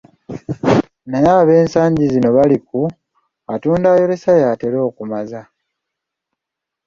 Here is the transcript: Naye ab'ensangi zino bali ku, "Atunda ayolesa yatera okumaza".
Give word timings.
Naye 1.09 1.29
ab'ensangi 1.41 2.03
zino 2.13 2.29
bali 2.37 2.57
ku, 2.67 2.79
"Atunda 3.53 3.87
ayolesa 3.91 4.31
yatera 4.43 4.77
okumaza". 4.89 5.41